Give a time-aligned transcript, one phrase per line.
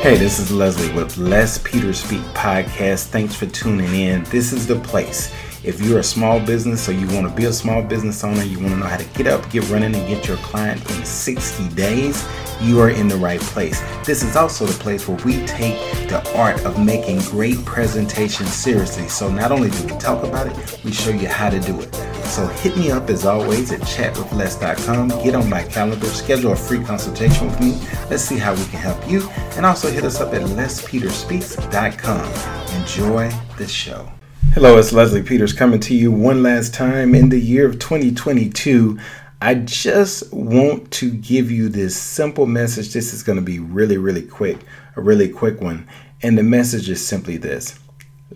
[0.00, 3.08] Hey, this is Leslie with Les Peter Speak Podcast.
[3.08, 4.24] Thanks for tuning in.
[4.24, 5.32] This is the place.
[5.62, 8.58] If you're a small business or you want to be a small business owner, you
[8.58, 11.68] want to know how to get up, get running, and get your client in 60
[11.74, 12.26] days,
[12.62, 13.78] you are in the right place.
[14.06, 15.76] This is also the place where we take
[16.08, 19.06] the art of making great presentations seriously.
[19.08, 21.94] So not only do we talk about it, we show you how to do it.
[22.24, 25.08] So hit me up as always at chatwithles.com.
[25.22, 27.78] Get on my calendar, schedule a free consultation with me.
[28.08, 29.28] Let's see how we can help you.
[29.56, 32.80] And also hit us up at lespeterspeaks.com.
[32.80, 34.10] Enjoy the show.
[34.52, 38.98] Hello, it's Leslie Peters coming to you one last time in the year of 2022.
[39.40, 42.92] I just want to give you this simple message.
[42.92, 44.58] This is going to be really, really quick,
[44.96, 45.86] a really quick one.
[46.20, 47.78] And the message is simply this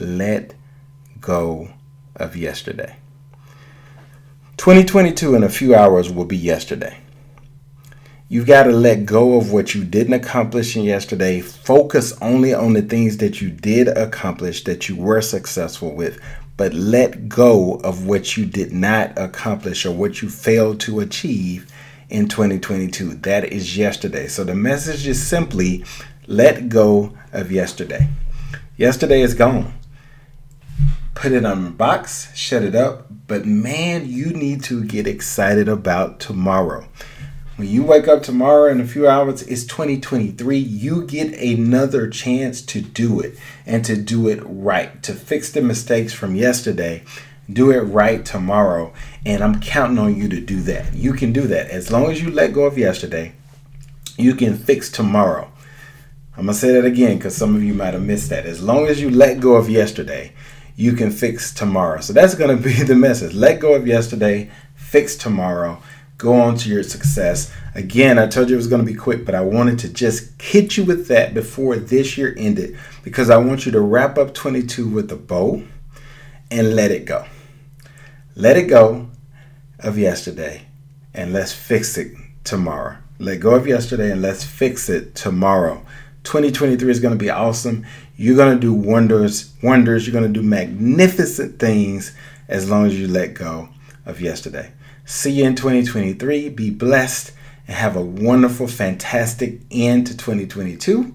[0.00, 0.54] let
[1.20, 1.72] go
[2.16, 2.96] of yesterday.
[4.56, 6.96] 2022 in a few hours will be yesterday.
[8.30, 11.40] You've got to let go of what you didn't accomplish in yesterday.
[11.40, 16.20] Focus only on the things that you did accomplish, that you were successful with,
[16.58, 21.72] but let go of what you did not accomplish or what you failed to achieve
[22.10, 23.14] in 2022.
[23.14, 24.26] That is yesterday.
[24.26, 25.86] So the message is simply
[26.26, 28.10] let go of yesterday.
[28.76, 29.72] Yesterday is gone
[31.18, 33.06] put it on a box, shut it up.
[33.26, 36.86] But man, you need to get excited about tomorrow.
[37.58, 40.56] When you wake up tomorrow in a few hours, it's 2023.
[40.56, 45.60] You get another chance to do it and to do it right, to fix the
[45.60, 47.02] mistakes from yesterday.
[47.52, 48.92] Do it right tomorrow.
[49.26, 50.94] And I'm counting on you to do that.
[50.94, 51.68] You can do that.
[51.70, 53.32] As long as you let go of yesterday,
[54.16, 55.50] you can fix tomorrow.
[56.36, 58.46] I'm going to say that again because some of you might have missed that.
[58.46, 60.32] As long as you let go of yesterday,
[60.76, 62.00] you can fix tomorrow.
[62.02, 63.34] So that's going to be the message.
[63.34, 65.82] Let go of yesterday, fix tomorrow,
[66.18, 67.52] go on to your success.
[67.76, 70.42] Again, I told you it was going to be quick, but I wanted to just
[70.42, 74.34] hit you with that before this year ended because I want you to wrap up
[74.34, 75.62] 22 with a bow
[76.50, 77.24] and let it go.
[78.34, 79.08] Let it go
[79.78, 80.66] of yesterday
[81.14, 82.12] and let's fix it
[82.42, 82.96] tomorrow.
[83.20, 85.84] Let go of yesterday and let's fix it tomorrow.
[86.24, 87.86] 2023 is going to be awesome.
[88.16, 90.06] You're going to do wonders, wonders.
[90.06, 92.14] You're going to do magnificent things
[92.48, 93.68] as long as you let go
[94.04, 94.72] of yesterday.
[95.10, 96.50] See you in 2023.
[96.50, 97.32] Be blessed
[97.66, 101.14] and have a wonderful, fantastic end to 2022.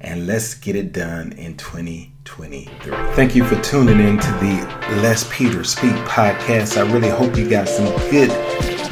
[0.00, 2.96] And let's get it done in 2023.
[3.12, 4.66] Thank you for tuning in to the
[5.02, 6.78] Les Peter Speak podcast.
[6.78, 8.30] I really hope you got some good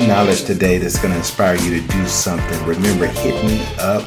[0.06, 2.66] knowledge today that's going to inspire you to do something.
[2.66, 4.02] Remember, hit me up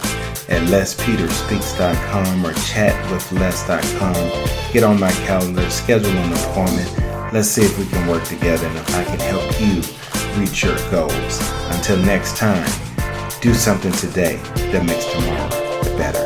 [0.47, 4.71] at lespeterspeaks.com or chat with chatwithles.com.
[4.71, 7.33] Get on my calendar, schedule an appointment.
[7.33, 10.04] Let's see if we can work together and if I can help you
[10.37, 11.39] reach your goals.
[11.71, 12.69] Until next time,
[13.41, 14.37] do something today
[14.71, 16.24] that makes tomorrow better.